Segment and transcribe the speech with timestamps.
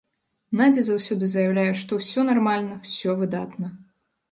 [0.61, 3.73] Надзя заўсёды заяўляе, што ўсё нармальна, усё выдатна.